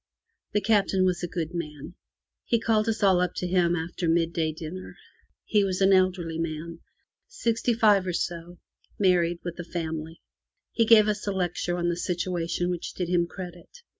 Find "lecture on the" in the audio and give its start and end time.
11.31-11.95